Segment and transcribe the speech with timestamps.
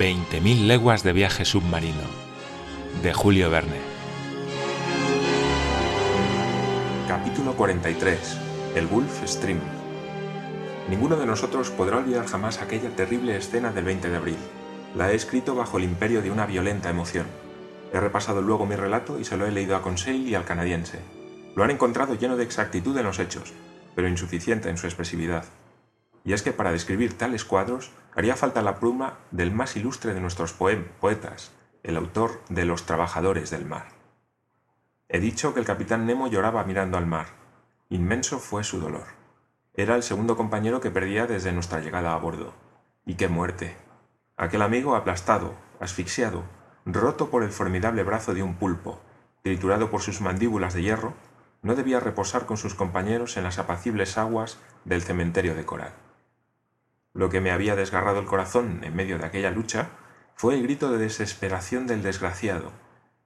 [0.00, 2.00] 20.000 leguas de viaje submarino,
[3.02, 3.76] de Julio Verne.
[7.06, 8.38] Capítulo 43.
[8.76, 9.58] El Gulf Stream.
[10.88, 14.38] Ninguno de nosotros podrá olvidar jamás aquella terrible escena del 20 de abril.
[14.96, 17.26] La he escrito bajo el imperio de una violenta emoción.
[17.92, 21.00] He repasado luego mi relato y se lo he leído a Conseil y al canadiense.
[21.54, 23.52] Lo han encontrado lleno de exactitud en los hechos,
[23.94, 25.44] pero insuficiente en su expresividad.
[26.24, 30.20] Y es que para describir tales cuadros haría falta la pluma del más ilustre de
[30.20, 31.52] nuestros poetas,
[31.82, 33.88] el autor de Los Trabajadores del Mar.
[35.08, 37.26] He dicho que el capitán Nemo lloraba mirando al mar.
[37.88, 39.06] Inmenso fue su dolor.
[39.74, 42.54] Era el segundo compañero que perdía desde nuestra llegada a bordo.
[43.04, 43.76] Y qué muerte.
[44.36, 46.44] Aquel amigo aplastado, asfixiado,
[46.84, 49.00] roto por el formidable brazo de un pulpo,
[49.42, 51.14] triturado por sus mandíbulas de hierro,
[51.62, 55.92] no debía reposar con sus compañeros en las apacibles aguas del cementerio de coral.
[57.12, 59.88] Lo que me había desgarrado el corazón en medio de aquella lucha
[60.34, 62.72] fue el grito de desesperación del desgraciado,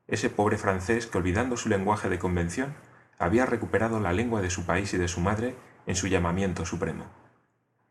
[0.07, 2.75] ese pobre francés que olvidando su lenguaje de convención
[3.19, 7.07] había recuperado la lengua de su país y de su madre en su llamamiento supremo.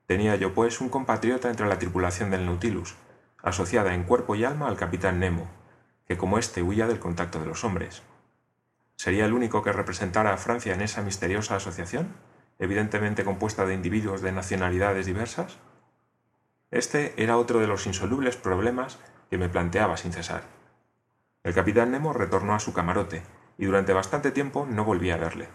[0.06, 2.96] Tenía yo pues un compatriota entre la tripulación del Nautilus,
[3.42, 5.48] asociada en cuerpo y alma al capitán Nemo,
[6.08, 8.04] que como éste huía del contacto de los hombres.
[8.96, 12.16] ¿Sería el único que representara a Francia en esa misteriosa asociación,
[12.60, 15.58] evidentemente compuesta de individuos de nacionalidades diversas?
[16.74, 18.98] Este era otro de los insolubles problemas
[19.30, 20.42] que me planteaba sin cesar.
[21.44, 23.22] El capitán Nemo retornó a su camarote
[23.60, 25.50] y durante bastante tiempo no volví a verle.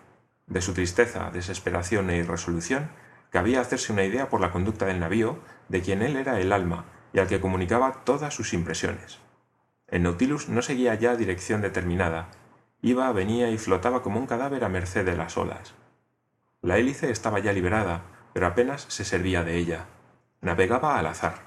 [0.46, 2.90] De su tristeza, desesperación e irresolución,
[3.30, 6.84] cabía hacerse una idea por la conducta del navío de quien él era el alma
[7.12, 9.18] y al que comunicaba todas sus impresiones.
[9.88, 12.28] El Nautilus no seguía ya dirección determinada,
[12.80, 15.74] iba, venía y flotaba como un cadáver a merced de las olas.
[16.62, 19.86] La hélice estaba ya liberada, pero apenas se servía de ella.
[20.40, 21.40] Navegaba al azar.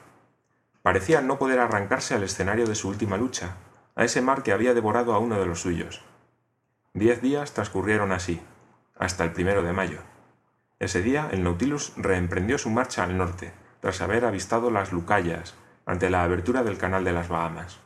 [0.82, 3.58] Parecía no poder arrancarse al escenario de su última lucha,
[3.96, 6.02] a ese mar que había devorado a uno de los suyos.
[6.94, 8.42] Diez días transcurrieron así,
[8.98, 10.00] hasta el primero de mayo.
[10.80, 16.10] Ese día el Nautilus reemprendió su marcha al norte, tras haber avistado las Lucayas, ante
[16.10, 17.80] la abertura del canal de las Bahamas.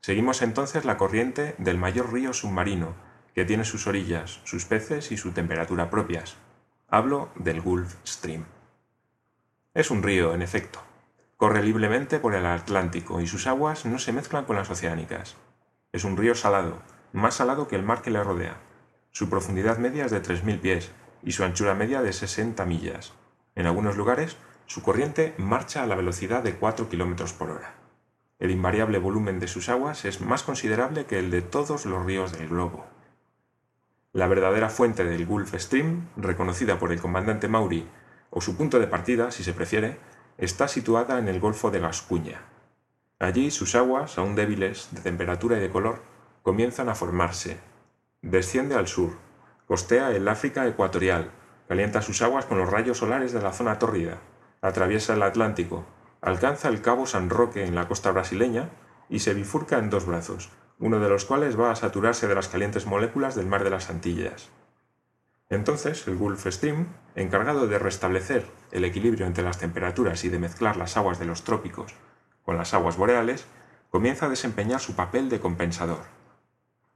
[0.00, 2.94] Seguimos entonces la corriente del mayor río submarino,
[3.34, 6.36] que tiene sus orillas, sus peces y su temperatura propias.
[6.88, 8.44] Hablo del Gulf Stream.
[9.74, 10.78] Es un río, en efecto.
[11.36, 15.34] Corre libremente por el Atlántico y sus aguas no se mezclan con las oceánicas.
[15.92, 16.78] Es un río salado,
[17.12, 18.56] más salado que el mar que le rodea.
[19.10, 20.92] Su profundidad media es de 3.000 pies
[21.24, 23.14] y su anchura media de 60 millas.
[23.56, 24.36] En algunos lugares,
[24.66, 27.74] su corriente marcha a la velocidad de 4 km por hora.
[28.38, 32.30] El invariable volumen de sus aguas es más considerable que el de todos los ríos
[32.30, 32.86] del globo.
[34.12, 37.88] La verdadera fuente del Gulf Stream, reconocida por el comandante Maury
[38.36, 39.96] o su punto de partida, si se prefiere,
[40.38, 42.42] está situada en el Golfo de Gascuña.
[43.20, 46.02] Allí sus aguas, aún débiles de temperatura y de color,
[46.42, 47.60] comienzan a formarse.
[48.22, 49.12] Desciende al sur,
[49.68, 51.30] costea el África ecuatorial,
[51.68, 54.18] calienta sus aguas con los rayos solares de la zona tórrida,
[54.60, 55.86] atraviesa el Atlántico,
[56.20, 58.68] alcanza el Cabo San Roque en la costa brasileña
[59.08, 62.48] y se bifurca en dos brazos, uno de los cuales va a saturarse de las
[62.48, 64.48] calientes moléculas del mar de las Antillas.
[65.50, 70.76] Entonces, el Gulf Stream, encargado de restablecer el equilibrio entre las temperaturas y de mezclar
[70.76, 71.94] las aguas de los trópicos
[72.44, 73.46] con las aguas boreales,
[73.90, 76.02] comienza a desempeñar su papel de compensador.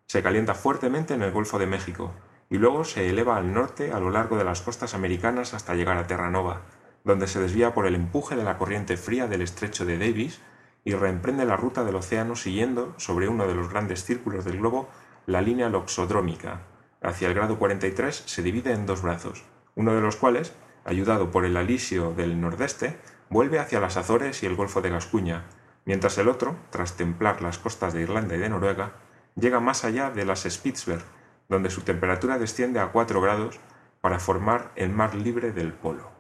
[0.07, 2.13] Se calienta fuertemente en el Golfo de México
[2.51, 5.97] y luego se eleva al norte a lo largo de las costas americanas hasta llegar
[5.97, 6.63] a Terranova,
[7.05, 10.41] donde se desvía por el empuje de la corriente fría del estrecho de Davis
[10.85, 14.89] y reemprende la ruta del océano siguiendo, sobre uno de los grandes círculos del globo,
[15.27, 16.63] la línea loxodrómica,
[17.03, 19.45] hacia el grado 43 se divide en dos brazos,
[19.79, 20.53] uno de los cuales,
[20.85, 22.99] ayudado por el alisio del nordeste,
[23.31, 25.45] vuelve hacia las Azores y el Golfo de Gascuña,
[25.85, 28.95] mientras el otro, tras templar las costas de Irlanda y de Noruega,
[29.37, 31.05] llega más allá de las Spitzberg,
[31.49, 33.61] donde su temperatura desciende a 4 grados
[34.01, 36.11] para formar el mar libre del polo.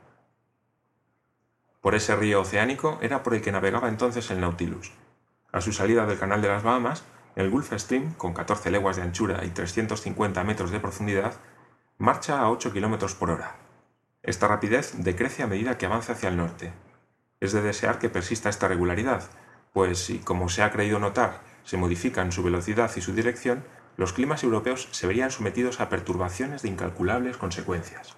[1.81, 4.93] Por ese río oceánico era por el que navegaba entonces el Nautilus.
[5.51, 7.03] A su salida del canal de las Bahamas,
[7.35, 11.35] el Gulf Stream, con 14 leguas de anchura y 350 metros de profundidad,
[11.99, 13.57] marcha a 8 km por hora.
[14.23, 16.73] Esta rapidez decrece a medida que avanza hacia el norte.
[17.41, 19.25] Es de desear que persista esta regularidad,
[19.73, 23.65] pues si, como se ha creído notar, se modifican su velocidad y su dirección,
[23.97, 28.17] los climas europeos se verían sometidos a perturbaciones de incalculables consecuencias.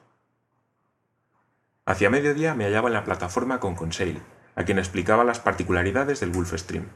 [1.87, 4.23] Hacia mediodía me hallaba en la plataforma con Conseil,
[4.57, 6.89] a quien explicaba las particularidades del Gulf Stream.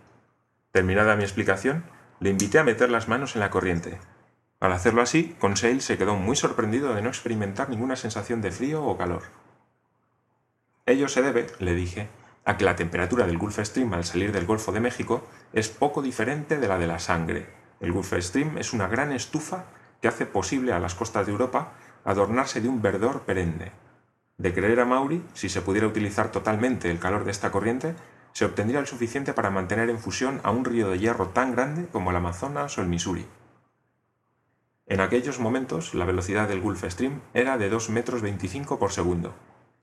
[0.71, 1.85] Terminada mi explicación,
[2.21, 3.99] le invité a meter las manos en la corriente.
[4.65, 8.83] Al hacerlo así, Conseil se quedó muy sorprendido de no experimentar ninguna sensación de frío
[8.83, 9.25] o calor.
[10.87, 12.09] Ello se debe, le dije,
[12.47, 16.01] a que la temperatura del Gulf Stream al salir del Golfo de México es poco
[16.01, 17.47] diferente de la de la sangre.
[17.79, 19.67] El Gulf Stream es una gran estufa
[20.01, 21.75] que hace posible a las costas de Europa
[22.07, 23.73] adornarse de un verdor perenne.
[24.39, 27.97] De creer a Maury, si se pudiera utilizar totalmente el calor de esta corriente,
[28.33, 31.87] se obtendría el suficiente para mantener en fusión a un río de hierro tan grande
[31.93, 33.27] como el Amazonas o el Missouri.
[34.87, 39.35] En aquellos momentos, la velocidad del Gulf Stream era de 2 metros 25 por segundo.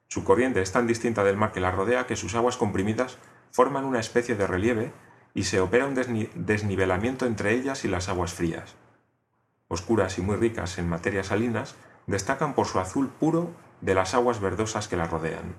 [0.08, 3.18] Su corriente es tan distinta del mar que la rodea que sus aguas comprimidas
[3.52, 4.92] forman una especie de relieve
[5.34, 8.76] y se opera un desnivelamiento entre ellas y las aguas frías.
[9.70, 11.76] Oscuras y muy ricas en materias salinas,
[12.06, 15.56] destacan por su azul puro de las aguas verdosas que las rodean.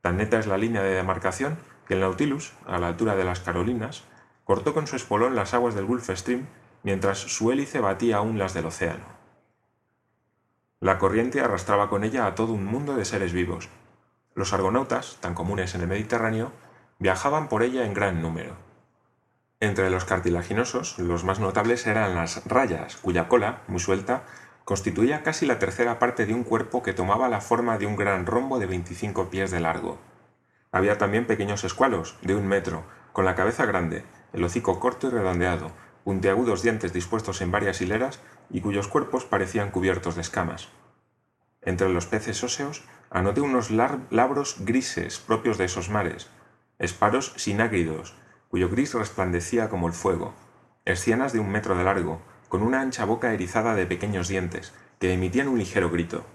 [0.00, 3.40] Tan neta es la línea de demarcación que el Nautilus, a la altura de las
[3.40, 4.04] Carolinas,
[4.44, 6.46] cortó con su espolón las aguas del Gulf Stream
[6.82, 9.04] mientras su hélice batía aún las del océano.
[10.80, 13.68] La corriente arrastraba con ella a todo un mundo de seres vivos.
[14.34, 16.52] Los argonautas, tan comunes en el Mediterráneo,
[16.98, 18.56] viajaban por ella en gran número.
[19.60, 24.24] Entre los cartilaginosos, los más notables eran las rayas, cuya cola, muy suelta,
[24.64, 28.26] constituía casi la tercera parte de un cuerpo que tomaba la forma de un gran
[28.26, 29.98] rombo de 25 pies de largo.
[30.72, 35.10] Había también pequeños escualos, de un metro, con la cabeza grande, el hocico corto y
[35.10, 35.70] redondeado,
[36.04, 38.20] puntiagudos dientes dispuestos en varias hileras
[38.50, 40.68] y cuyos cuerpos parecían cubiertos de escamas.
[41.62, 46.28] Entre los peces óseos anoté unos labros grises propios de esos mares,
[46.78, 48.16] esparos sinágridos,
[48.48, 50.34] cuyo gris resplandecía como el fuego,
[50.84, 55.12] escianas de un metro de largo, con una ancha boca erizada de pequeños dientes, que
[55.12, 56.26] emitían un ligero grito.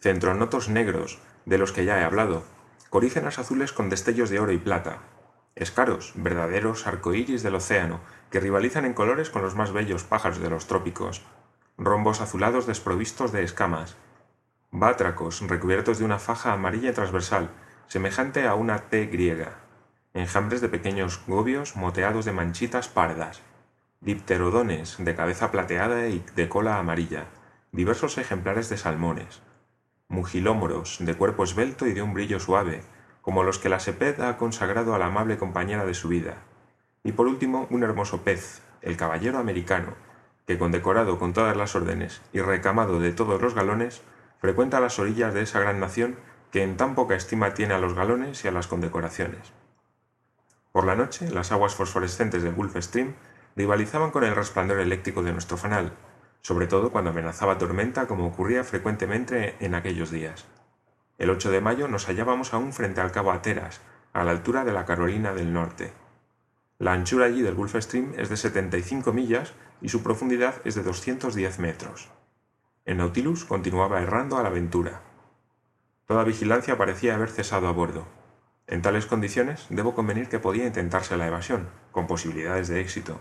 [0.00, 2.44] Centronotos negros, de los que ya he hablado,
[2.90, 4.98] corígenas azules con destellos de oro y plata,
[5.54, 8.00] escaros, verdaderos arcoíris del océano,
[8.34, 11.22] que rivalizan en colores con los más bellos pájaros de los trópicos,
[11.78, 13.94] rombos azulados desprovistos de escamas,
[14.72, 17.50] bátracos recubiertos de una faja amarilla transversal,
[17.86, 19.58] semejante a una T griega,
[20.14, 23.40] enjambres de pequeños gobios moteados de manchitas pardas,
[24.00, 27.26] dipterodones de cabeza plateada y de cola amarilla,
[27.70, 29.42] diversos ejemplares de salmones,
[30.08, 32.82] mugilómoros de cuerpo esbelto y de un brillo suave,
[33.22, 36.38] como los que la Seped ha consagrado a la amable compañera de su vida,
[37.04, 39.94] y por último, un hermoso pez, el caballero americano,
[40.46, 44.02] que condecorado con todas las órdenes y recamado de todos los galones,
[44.38, 46.16] frecuenta las orillas de esa gran nación
[46.50, 49.52] que en tan poca estima tiene a los galones y a las condecoraciones.
[50.72, 53.14] Por la noche, las aguas fosforescentes del Gulf Stream
[53.54, 55.92] rivalizaban con el resplandor eléctrico de nuestro fanal,
[56.42, 60.46] sobre todo cuando amenazaba tormenta como ocurría frecuentemente en aquellos días.
[61.16, 63.80] El 8 de mayo nos hallábamos aún frente al cabo Ateras,
[64.12, 65.92] a la altura de la Carolina del Norte.
[66.78, 70.82] La anchura allí del Gulf Stream es de 75 millas y su profundidad es de
[70.82, 72.08] 210 metros.
[72.84, 75.02] El Nautilus continuaba errando a la aventura.
[76.06, 78.06] Toda vigilancia parecía haber cesado a bordo.
[78.66, 83.20] En tales condiciones debo convenir que podía intentarse la evasión, con posibilidades de éxito.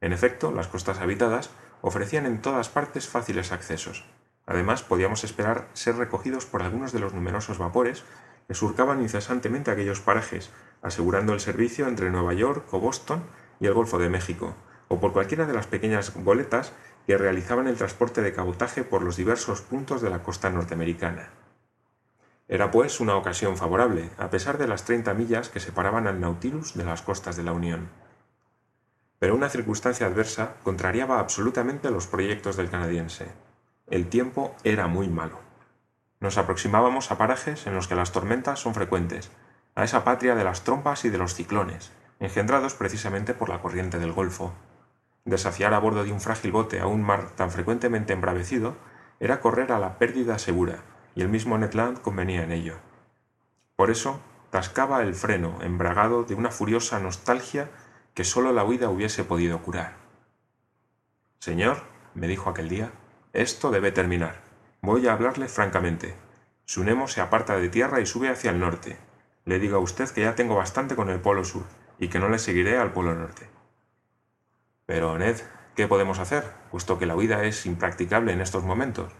[0.00, 1.50] En efecto, las costas habitadas
[1.82, 4.04] ofrecían en todas partes fáciles accesos.
[4.46, 8.02] Además, podíamos esperar ser recogidos por algunos de los numerosos vapores
[8.46, 10.50] que surcaban incesantemente aquellos parajes,
[10.82, 13.22] asegurando el servicio entre Nueva York o Boston
[13.60, 14.54] y el Golfo de México,
[14.88, 16.72] o por cualquiera de las pequeñas goletas
[17.06, 21.30] que realizaban el transporte de cabotaje por los diversos puntos de la costa norteamericana.
[22.48, 26.74] Era pues una ocasión favorable, a pesar de las 30 millas que separaban al Nautilus
[26.74, 27.88] de las costas de la Unión.
[29.18, 33.28] Pero una circunstancia adversa contrariaba absolutamente los proyectos del canadiense.
[33.86, 35.38] El tiempo era muy malo.
[36.22, 39.32] Nos aproximábamos a parajes en los que las tormentas son frecuentes,
[39.74, 43.98] a esa patria de las trompas y de los ciclones, engendrados precisamente por la corriente
[43.98, 44.54] del Golfo.
[45.24, 48.76] Desafiar a bordo de un frágil bote a un mar tan frecuentemente embravecido
[49.18, 50.84] era correr a la pérdida segura,
[51.16, 52.76] y el mismo Ned Land convenía en ello.
[53.74, 57.68] Por eso, tascaba el freno, embragado de una furiosa nostalgia
[58.14, 59.94] que sólo la huida hubiese podido curar.
[61.40, 61.78] Señor,
[62.14, 62.92] me dijo aquel día,
[63.32, 64.51] esto debe terminar.
[64.84, 66.16] Voy a hablarle francamente.
[66.64, 68.98] Sunemo se aparta de tierra y sube hacia el norte,
[69.44, 71.62] le digo a usted que ya tengo bastante con el Polo Sur
[72.00, 73.48] y que no le seguiré al Polo Norte.
[74.84, 75.36] Pero, Ned,
[75.76, 79.12] ¿qué podemos hacer, puesto que la huida es impracticable en estos momentos?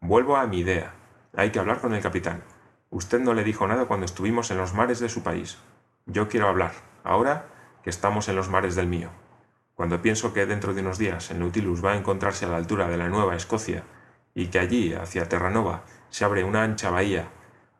[0.00, 0.92] Vuelvo a mi idea.
[1.34, 2.44] Hay que hablar con el capitán.
[2.90, 5.56] Usted no le dijo nada cuando estuvimos en los mares de su país.
[6.04, 6.72] Yo quiero hablar,
[7.02, 7.46] ahora
[7.82, 9.08] que estamos en los mares del mío.
[9.76, 12.88] Cuando pienso que dentro de unos días el Nautilus va a encontrarse a la altura
[12.88, 13.84] de la Nueva Escocia
[14.34, 17.28] y que allí, hacia Terranova, se abre una ancha bahía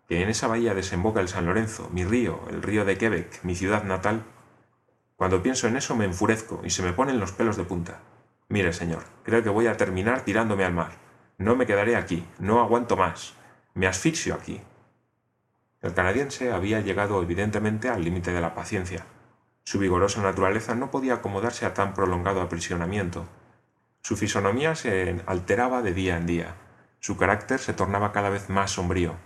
[0.07, 3.57] que en esa bahía desemboca el San Lorenzo, mi río, el río de Quebec, mi
[3.57, 4.25] ciudad natal,
[5.17, 8.03] cuando pienso en eso me enfurezco y se me ponen los pelos de punta.
[8.49, 10.93] Mire, señor, creo que voy a terminar tirándome al mar.
[11.39, 13.33] No me quedaré aquí, no aguanto más.
[13.73, 14.61] Me asfixio aquí.
[15.81, 19.07] El canadiense había llegado evidentemente al límite de la paciencia.
[19.67, 23.27] Su vigorosa naturaleza no podía acomodarse a tan prolongado aprisionamiento.
[24.01, 26.55] Su fisonomía se alteraba de día en día.
[27.01, 29.17] Su carácter se tornaba cada vez más sombrío.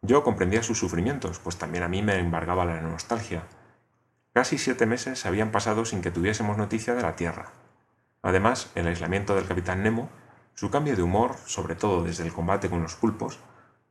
[0.00, 3.42] Yo comprendía sus sufrimientos, pues también a mí me embargaba la nostalgia.
[4.32, 7.52] Casi siete meses habían pasado sin que tuviésemos noticia de la Tierra.
[8.22, 10.08] Además, el aislamiento del capitán Nemo,
[10.54, 13.38] su cambio de humor, sobre todo desde el combate con los pulpos,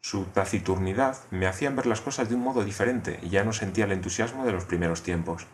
[0.01, 3.85] su taciturnidad me hacían ver las cosas de un modo diferente y ya no sentía
[3.85, 5.45] el entusiasmo de los primeros tiempos.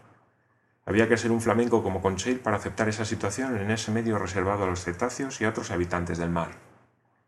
[0.86, 4.64] Había que ser un flamenco como Conseil para aceptar esa situación en ese medio reservado
[4.64, 6.52] a los cetáceos y a otros habitantes del mar.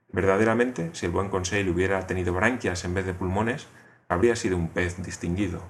[0.09, 3.67] Verdaderamente, si el buen Conseil hubiera tenido branquias en vez de pulmones,
[4.09, 5.61] habría sido un pez distinguido.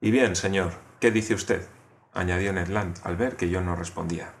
[0.00, 1.66] Y bien, señor, ¿qué dice usted?
[2.12, 4.32] añadió Ned Land al ver que yo no respondía.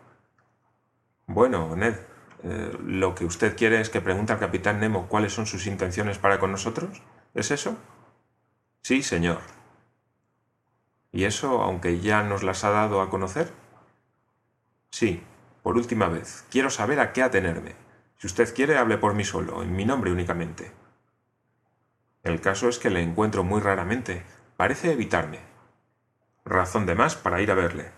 [1.26, 1.94] Bueno, Ned,
[2.42, 6.18] eh, ¿lo que usted quiere es que pregunte al capitán Nemo cuáles son sus intenciones
[6.18, 7.02] para con nosotros?
[7.34, 7.76] ¿Es eso?
[8.82, 9.59] Sí, señor.
[11.12, 13.52] ¿Y eso aunque ya nos las ha dado a conocer?
[14.90, 15.22] Sí,
[15.62, 16.44] por última vez.
[16.50, 17.74] Quiero saber a qué atenerme.
[18.18, 20.72] Si usted quiere, hable por mí solo, en mi nombre únicamente.
[22.22, 24.22] El caso es que le encuentro muy raramente.
[24.56, 25.40] Parece evitarme.
[26.44, 27.90] Razón de más para ir a verle.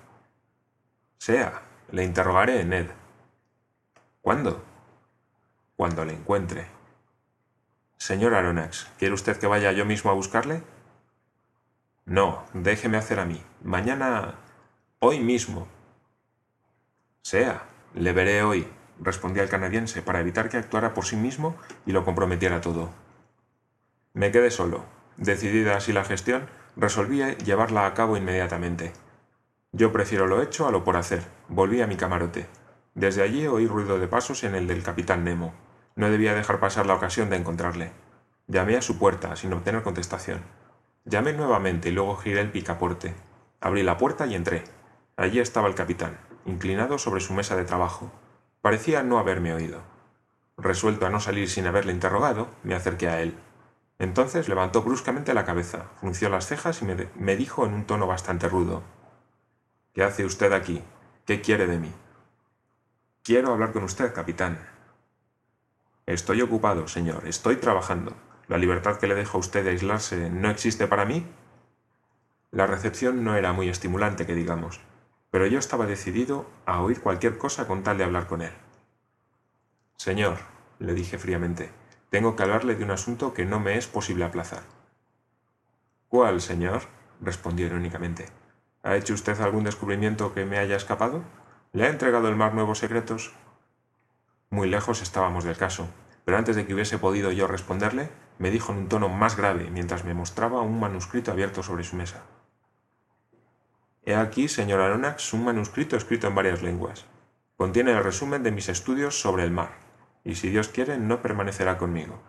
[1.19, 2.87] Sea, le interrogaré, Ned.
[4.21, 4.63] ¿Cuándo?
[5.77, 6.67] Cuando le encuentre.
[7.97, 10.63] Señor Aronax, ¿quiere usted que vaya yo mismo a buscarle?
[12.05, 13.43] No, déjeme hacer a mí.
[13.63, 14.35] Mañana...
[14.99, 15.69] hoy mismo.
[17.23, 17.63] Sea,
[17.95, 18.67] le veré hoy,
[19.01, 21.57] respondía el canadiense, para evitar que actuara por sí mismo
[21.87, 22.91] y lo comprometiera todo.
[24.15, 24.85] Me quedé solo.
[25.17, 28.93] Decidida así la gestión, resolví llevarla a cabo inmediatamente.
[29.73, 31.23] Yo prefiero lo hecho a lo por hacer.
[31.49, 32.47] Volví a mi camarote.
[32.95, 35.55] Desde allí oí ruido de pasos en el del capitán Nemo.
[35.95, 37.93] No debía dejar pasar la ocasión de encontrarle.
[38.49, 40.41] Llamé a su puerta, sin obtener contestación.
[41.05, 43.15] Llamé nuevamente y luego giré el picaporte.
[43.61, 44.65] Abrí la puerta y entré.
[45.17, 46.17] Allí estaba el capitán,
[46.47, 48.13] inclinado sobre su mesa de trabajo.
[48.61, 49.83] Parecía no haberme oído.
[50.57, 53.35] Resuelto a no salir sin haberle interrogado, me acerqué a él.
[53.99, 58.07] Entonces levantó bruscamente la cabeza, frunció las cejas y me, me dijo en un tono
[58.07, 58.83] bastante rudo.
[59.95, 60.83] ¿Qué hace usted aquí?
[61.27, 61.93] ¿Qué quiere de mí?
[63.25, 64.59] Quiero hablar con usted, capitán.
[66.07, 68.15] Estoy ocupado, señor, estoy trabajando.
[68.53, 71.27] ¿La libertad que le dejo a usted de aislarse no existe para mí?
[72.51, 74.79] La recepción no era muy estimulante, que digamos,
[75.31, 78.53] pero yo estaba decidido a oír cualquier cosa con tal de hablar con él.
[79.97, 80.37] Señor,
[80.81, 81.71] le dije fríamente,
[82.11, 84.65] tengo que hablarle de un asunto que no me es posible aplazar.
[86.09, 86.83] ¿Cuál, señor?
[87.23, 88.27] respondió irónicamente.
[88.83, 91.25] ¿Ha hecho usted algún descubrimiento que me haya escapado?
[91.73, 93.33] ¿Le ha entregado el mar nuevos secretos?
[94.51, 95.89] Muy lejos estábamos del caso,
[96.27, 99.71] pero antes de que hubiese podido yo responderle, me dijo en un tono más grave
[99.71, 102.23] mientras me mostraba un manuscrito abierto sobre su mesa.
[104.05, 107.07] He aquí, señor Aronax, un manuscrito escrito en varias lenguas.
[107.57, 109.71] Contiene el resumen de mis estudios sobre el mar,
[110.25, 112.21] y si Dios quiere, no permanecerá conmigo.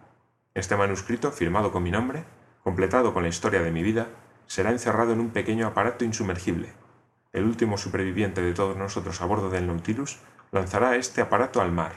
[0.53, 2.25] Este manuscrito, firmado con mi nombre,
[2.63, 4.07] completado con la historia de mi vida,
[4.45, 6.74] será encerrado en un pequeño aparato insumergible,
[7.33, 10.19] el último superviviente de todos nosotros a bordo del Nautilus,
[10.51, 11.93] lanzará este aparato al mar.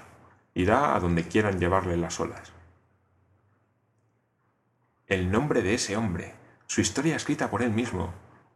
[0.55, 2.56] Irá a donde quieran llevarle las olas.
[5.07, 6.35] El nombre de ese hombre,
[6.67, 8.13] su historia escrita por él mismo,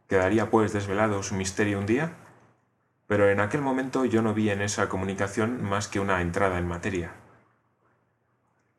[0.07, 2.15] ¿quedaría pues desvelado su misterio un día?
[3.07, 6.67] Pero en aquel momento yo no vi en esa comunicación más que una entrada en
[6.67, 7.13] materia.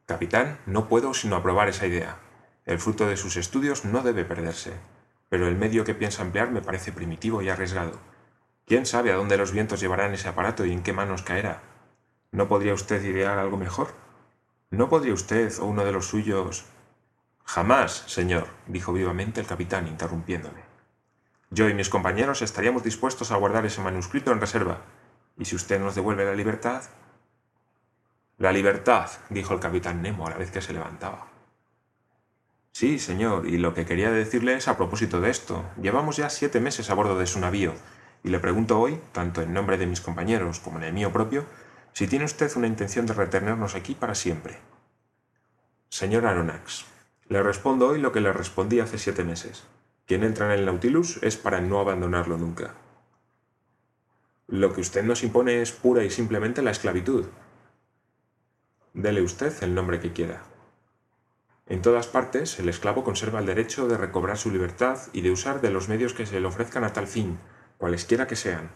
[0.06, 2.18] Capitán, no puedo sino aprobar esa idea.
[2.64, 4.72] El fruto de sus estudios no debe perderse
[5.32, 7.98] pero el medio que piensa emplear me parece primitivo y arriesgado.
[8.66, 11.62] ¿Quién sabe a dónde los vientos llevarán ese aparato y en qué manos caerá?
[12.32, 13.94] ¿No podría usted idear algo mejor?
[14.70, 16.66] ¿No podría usted o uno de los suyos...
[17.44, 20.62] Jamás, señor, dijo vivamente el capitán, interrumpiéndome.
[21.50, 24.78] Yo y mis compañeros estaríamos dispuestos a guardar ese manuscrito en reserva.
[25.36, 26.82] ¿Y si usted nos devuelve la libertad?
[28.38, 31.28] La libertad, dijo el capitán Nemo a la vez que se levantaba.
[32.72, 35.62] Sí, señor, y lo que quería decirle es a propósito de esto.
[35.80, 37.74] Llevamos ya siete meses a bordo de su navío,
[38.24, 41.44] y le pregunto hoy, tanto en nombre de mis compañeros como en el mío propio,
[41.92, 44.58] si tiene usted una intención de retenernos aquí para siempre.
[45.90, 46.86] Señor Aronax,
[47.32, 49.64] le respondo hoy lo que le respondí hace siete meses.
[50.06, 52.74] Quien entra en el Nautilus es para no abandonarlo nunca.
[54.48, 57.24] Lo que usted nos impone es pura y simplemente la esclavitud.
[58.92, 60.42] Dele usted el nombre que quiera.
[61.66, 65.62] En todas partes, el esclavo conserva el derecho de recobrar su libertad y de usar
[65.62, 67.38] de los medios que se le ofrezcan a tal fin,
[67.78, 68.70] cualesquiera que sean.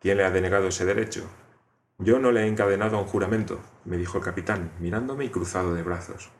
[0.00, 1.30] ¿Quién le ha denegado ese derecho?
[1.98, 5.72] Yo no le he encadenado a un juramento, me dijo el capitán, mirándome y cruzado
[5.72, 6.32] de brazos.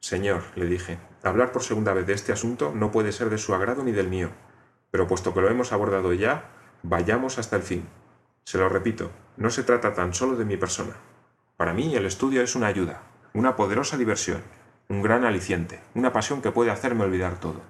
[0.00, 3.54] Señor, le dije, hablar por segunda vez de este asunto no puede ser de su
[3.54, 4.30] agrado ni del mío,
[4.90, 6.50] pero puesto que lo hemos abordado ya,
[6.82, 7.86] vayamos hasta el fin.
[8.44, 10.94] Se lo repito, no se trata tan solo de mi persona.
[11.58, 13.02] Para mí el estudio es una ayuda,
[13.34, 14.42] una poderosa diversión,
[14.88, 17.60] un gran aliciente, una pasión que puede hacerme olvidar todo.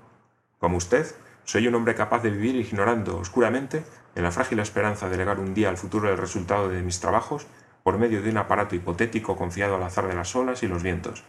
[0.61, 3.85] Como usted, soy un hombre capaz de vivir ignorando oscuramente,
[4.15, 7.49] en la frágil esperanza de legar un día al futuro el resultado de mis trabajos,
[7.83, 11.25] por medio de un aparato hipotético confiado al azar de las olas y los vientos.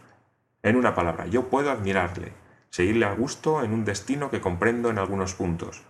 [0.64, 2.32] En una palabra, yo puedo admirarle,
[2.70, 5.82] seguirle a gusto en un destino que comprendo en algunos puntos,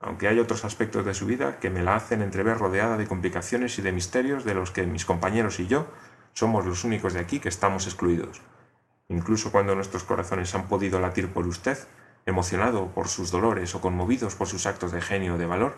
[0.00, 3.78] aunque hay otros aspectos de su vida que me la hacen entrever rodeada de complicaciones
[3.78, 5.86] y de misterios de los que mis compañeros y yo
[6.32, 8.40] somos los únicos de aquí que estamos excluidos.
[9.08, 11.78] Incluso cuando nuestros corazones han podido latir por usted,
[12.24, 15.76] emocionado por sus dolores o conmovidos por sus actos de genio o de valor,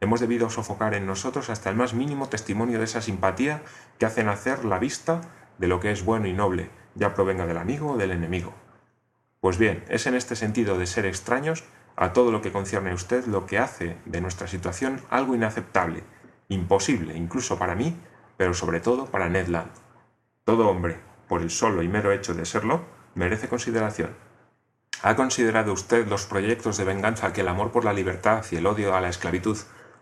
[0.00, 3.62] hemos debido sofocar en nosotros hasta el más mínimo testimonio de esa simpatía
[3.98, 5.20] que hace nacer la vista
[5.58, 8.54] de lo que es bueno y noble, ya provenga del amigo o del enemigo.
[9.40, 11.64] Pues bien, es en este sentido de ser extraños
[11.96, 16.04] a todo lo que concierne a usted lo que hace de nuestra situación algo inaceptable,
[16.48, 17.96] imposible incluso para mí,
[18.36, 19.70] pero sobre todo para Ned Land.
[20.44, 24.16] Todo hombre, por el solo y mero hecho de serlo, merece consideración.
[25.02, 28.66] ¿Ha considerado usted los proyectos de venganza que el amor por la libertad y el
[28.66, 29.56] odio a la esclavitud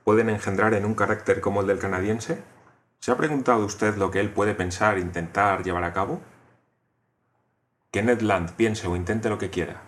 [0.04, 2.42] pueden engendrar en un carácter como el del canadiense?
[3.00, 6.20] ¿Se ha preguntado usted lo que él puede pensar intentar llevar a cabo?
[7.96, 9.80] Que Ned Land piense o intente lo que quiera.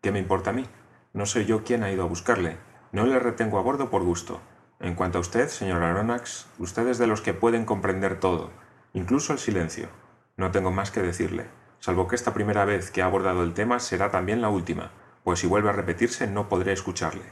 [0.00, 0.64] ¿Qué me importa a mí?
[1.12, 2.56] No soy yo quien ha ido a buscarle.
[2.90, 4.40] No le retengo a bordo por gusto.
[4.78, 8.50] En cuanto a usted, señor Aronnax, usted es de los que pueden comprender todo,
[8.94, 9.90] incluso el silencio.
[10.38, 11.48] No tengo más que decirle,
[11.80, 15.40] salvo que esta primera vez que ha abordado el tema será también la última, pues
[15.40, 17.26] si vuelve a repetirse no podré escucharle.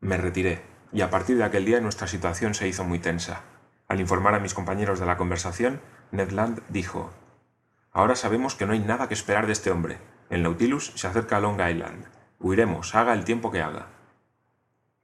[0.00, 0.62] Me retiré,
[0.94, 3.42] y a partir de aquel día nuestra situación se hizo muy tensa.
[3.86, 7.12] Al informar a mis compañeros de la conversación, Ned Land dijo,
[7.96, 9.96] Ahora sabemos que no hay nada que esperar de este hombre.
[10.28, 12.04] El Nautilus se acerca a Long Island.
[12.38, 13.86] Huiremos, haga el tiempo que haga.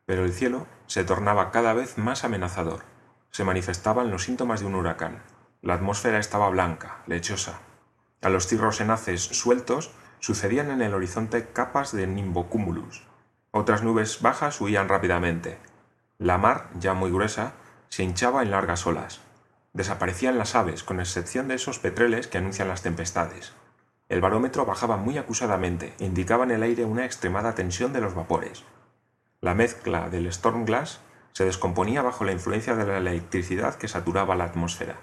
[0.04, 2.84] Pero el cielo se tornaba cada vez más amenazador.
[3.30, 5.22] Se manifestaban los síntomas de un huracán.
[5.62, 7.60] La atmósfera estaba blanca, lechosa.
[8.20, 13.04] A los cirros enaces sueltos sucedían en el horizonte capas de nimbocumulus.
[13.52, 15.58] Otras nubes bajas huían rápidamente.
[16.18, 17.54] La mar, ya muy gruesa,
[17.88, 19.22] se hinchaba en largas olas.
[19.72, 23.54] Desaparecían las aves, con excepción de esos petreles que anuncian las tempestades.
[24.08, 28.14] El barómetro bajaba muy acusadamente e indicaba en el aire una extremada tensión de los
[28.14, 28.64] vapores.
[29.40, 31.00] La mezcla del storm glass
[31.32, 34.96] se descomponía bajo la influencia de la electricidad que saturaba la atmósfera.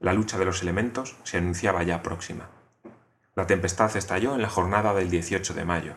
[0.00, 2.48] La lucha de los elementos se anunciaba ya próxima.
[3.36, 5.94] La tempestad estalló en la jornada del 18 de mayo,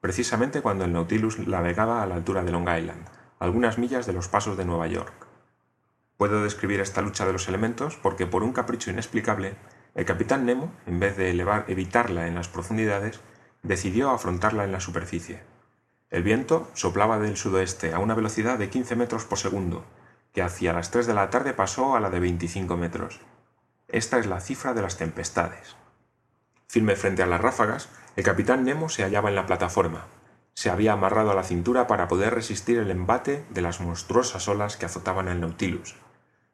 [0.00, 3.08] precisamente cuando el Nautilus navegaba a la altura de Long Island,
[3.40, 5.27] algunas millas de los pasos de Nueva York.
[6.18, 9.54] Puedo describir esta lucha de los elementos porque por un capricho inexplicable
[9.94, 13.20] el capitán Nemo, en vez de evitarla en las profundidades,
[13.62, 15.44] decidió afrontarla en la superficie.
[16.10, 19.84] El viento soplaba del sudoeste a una velocidad de 15 metros por segundo,
[20.32, 23.20] que hacia las 3 de la tarde pasó a la de 25 metros.
[23.86, 25.76] Esta es la cifra de las tempestades.
[26.66, 30.06] Firme frente a las ráfagas, el capitán Nemo se hallaba en la plataforma.
[30.54, 34.76] Se había amarrado a la cintura para poder resistir el embate de las monstruosas olas
[34.76, 35.94] que azotaban el Nautilus.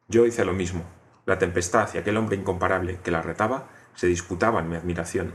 [0.07, 0.83] Yo hice lo mismo,
[1.25, 5.33] la tempestad y aquel hombre incomparable que la retaba se disputaban mi admiración.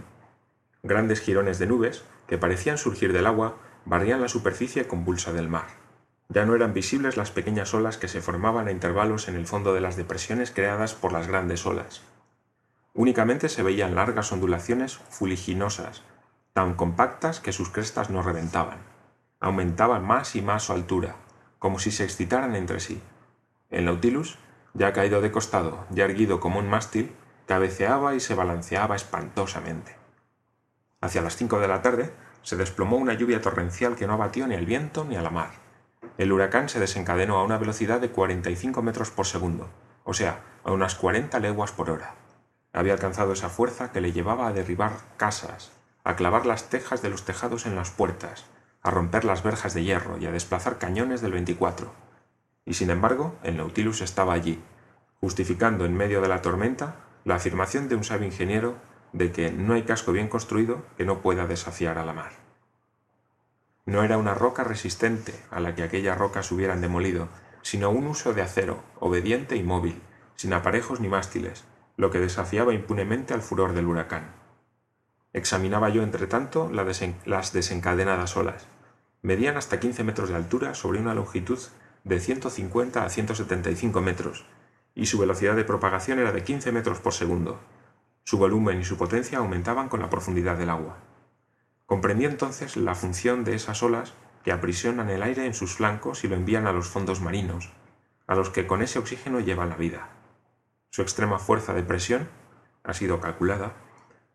[0.83, 5.67] Grandes jirones de nubes, que parecían surgir del agua, barrían la superficie convulsa del mar.
[6.29, 9.75] Ya no eran visibles las pequeñas olas que se formaban a intervalos en el fondo
[9.75, 12.03] de las depresiones creadas por las grandes olas.
[12.95, 16.03] Únicamente se veían largas ondulaciones fuliginosas,
[16.53, 18.79] tan compactas que sus crestas no reventaban.
[19.41, 21.17] Aumentaban más y más su altura,
[21.59, 23.03] como si se excitaran entre sí.
[23.71, 24.39] El Nautilus
[24.75, 27.15] ya caído de costado, ya erguido como un mástil,
[27.47, 29.97] cabeceaba y se balanceaba espantosamente.
[31.01, 34.55] Hacia las cinco de la tarde se desplomó una lluvia torrencial que no abatió ni
[34.55, 35.51] al viento ni a la mar.
[36.19, 39.69] El huracán se desencadenó a una velocidad de 45 metros por segundo,
[40.05, 42.15] o sea, a unas 40 leguas por hora.
[42.73, 45.73] Había alcanzado esa fuerza que le llevaba a derribar casas,
[46.05, 48.45] a clavar las tejas de los tejados en las puertas,
[48.83, 52.10] a romper las verjas de hierro y a desplazar cañones del 24
[52.65, 54.63] y sin embargo el Nautilus estaba allí,
[55.21, 58.77] justificando en medio de la tormenta la afirmación de un sabio ingeniero
[59.13, 62.33] de que no hay casco bien construido que no pueda desafiar a la mar.
[63.87, 67.29] No era una roca resistente a la que aquellas rocas hubieran demolido,
[67.63, 70.01] sino un uso de acero, obediente y móvil,
[70.37, 71.65] sin aparejos ni mástiles,
[71.97, 74.33] lo que desafiaba impunemente al furor del huracán.
[75.33, 78.67] Examinaba yo, entre tanto, las desencadenadas olas.
[79.23, 81.59] Medían hasta 15 metros de altura sobre una longitud
[82.05, 84.47] de 150 a 175 metros,
[84.95, 87.61] y su velocidad de propagación era de 15 metros por segundo.
[88.25, 90.99] Su volumen y su potencia aumentaban con la profundidad del agua.
[91.87, 96.29] Comprendí entonces la función de esas olas que aprisionan el aire en sus flancos y
[96.29, 97.71] lo envían a los fondos marinos,
[98.27, 100.09] a los que con ese oxígeno llevan la vida.
[100.91, 102.29] Su extrema fuerza de presión,
[102.85, 103.75] ha sido calculada,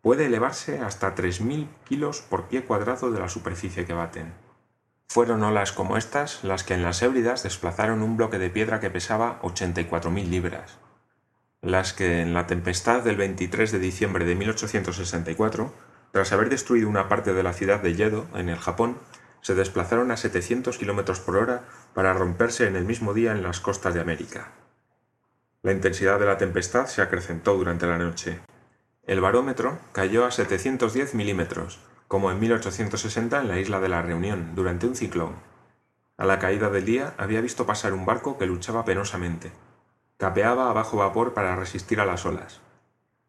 [0.02, 4.45] puede elevarse hasta 3.000 kilos por pie cuadrado de la superficie que baten.
[5.08, 8.90] Fueron olas como estas las que en las Hébridas desplazaron un bloque de piedra que
[8.90, 10.78] pesaba 84.000 libras,
[11.62, 15.72] las que en la tempestad del 23 de diciembre de 1864,
[16.12, 18.98] tras haber destruido una parte de la ciudad de Yedo, en el Japón,
[19.40, 21.62] se desplazaron a 700 km por hora
[21.94, 24.52] para romperse en el mismo día en las costas de América.
[25.62, 28.40] La intensidad de la tempestad se acrecentó durante la noche.
[29.04, 34.54] El barómetro cayó a 710 milímetros, como en 1860 en la isla de la Reunión,
[34.54, 35.34] durante un ciclón.
[36.16, 39.52] A la caída del día había visto pasar un barco que luchaba penosamente.
[40.16, 42.60] Capeaba a bajo vapor para resistir a las olas.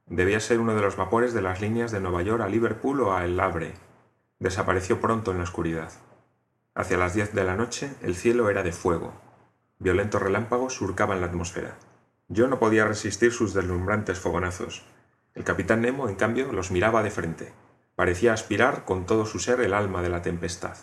[0.06, 3.14] Debía ser uno de los vapores de las líneas de Nueva York a Liverpool o
[3.14, 3.74] a El Havre.
[4.40, 5.92] Desapareció pronto en la oscuridad.
[6.76, 9.14] Hacia las diez de la noche el cielo era de fuego.
[9.80, 11.78] Violentos relámpagos surcaban la atmósfera.
[12.30, 14.86] Yo no podía resistir sus deslumbrantes fogonazos.
[15.34, 17.54] El capitán Nemo, en cambio, los miraba de frente.
[17.98, 20.78] Parecía aspirar con todo su ser el alma de la tempestad.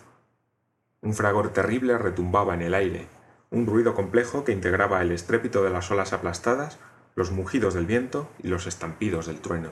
[1.00, 3.07] Un fragor terrible retumbaba en el aire,
[3.53, 6.81] un ruido complejo que integraba el estrépito de las olas aplastadas,
[7.14, 9.68] los mugidos del viento y los estampidos del trueno.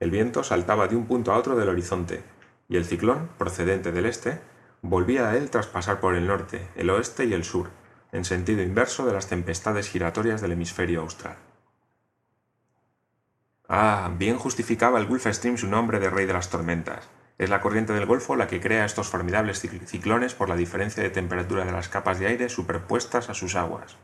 [0.00, 2.24] El viento saltaba de un punto a otro del horizonte,
[2.66, 4.40] y el ciclón, procedente del este,
[4.80, 7.68] volvía a él tras pasar por el norte, el oeste y el sur,
[8.10, 11.36] en sentido inverso de las tempestades giratorias del hemisferio austral.
[13.68, 17.08] Ah, bien justificaba el Gulf Stream su nombre de rey de las tormentas.
[17.38, 21.10] Es la corriente del Golfo la que crea estos formidables ciclones por la diferencia de
[21.10, 23.96] temperatura de las capas de aire superpuestas a sus aguas.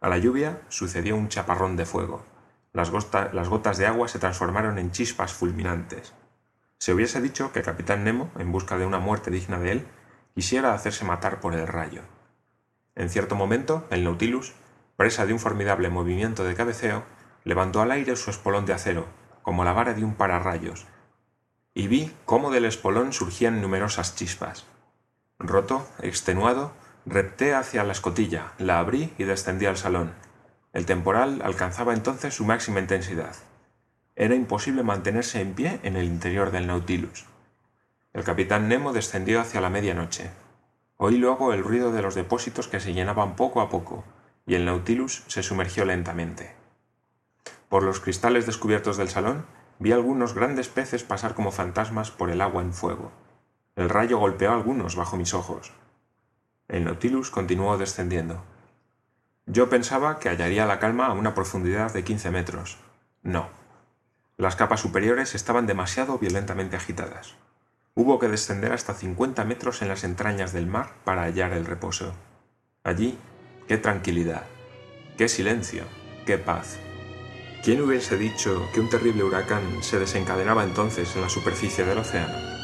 [0.00, 2.24] A la lluvia sucedió un chaparrón de fuego.
[2.72, 2.92] Las,
[3.32, 6.12] las gotas de agua se transformaron en chispas fulminantes.
[6.78, 9.86] Se hubiese dicho que Capitán Nemo, en busca de una muerte digna de él,
[10.34, 12.02] quisiera hacerse matar por el rayo.
[12.94, 14.52] En cierto momento, el Nautilus,
[14.96, 17.04] presa de un formidable movimiento de cabeceo,
[17.46, 19.06] levantó al aire su espolón de acero,
[19.40, 20.84] como la vara de un pararrayos,
[21.72, 24.66] y vi cómo del espolón surgían numerosas chispas.
[25.38, 26.72] Roto, extenuado,
[27.06, 30.12] repté hacia la escotilla, la abrí y descendí al salón.
[30.74, 33.36] El temporal alcanzaba entonces su máxima intensidad
[34.16, 37.26] era imposible mantenerse en pie en el interior del Nautilus.
[38.14, 40.30] El capitán Nemo descendió hacia la medianoche.
[40.96, 44.04] Oí luego el ruido de los depósitos que se llenaban poco a poco,
[44.46, 46.54] y el Nautilus se sumergió lentamente.
[47.68, 49.44] Por los cristales descubiertos del salón
[49.78, 53.12] vi algunos grandes peces pasar como fantasmas por el agua en fuego.
[53.74, 55.72] El rayo golpeó a algunos bajo mis ojos.
[56.68, 58.42] El Nautilus continuó descendiendo.
[59.46, 62.78] Yo pensaba que hallaría la calma a una profundidad de quince metros.
[63.22, 63.48] No,
[64.36, 67.34] las capas superiores estaban demasiado violentamente agitadas.
[67.94, 72.12] Hubo que descender hasta 50 metros en las entrañas del mar para hallar el reposo.
[72.84, 73.18] Allí,
[73.68, 74.44] qué tranquilidad,
[75.16, 75.84] qué silencio,
[76.26, 76.78] qué paz.
[77.62, 82.55] ¿Quién hubiese dicho que un terrible huracán se desencadenaba entonces en la superficie del océano?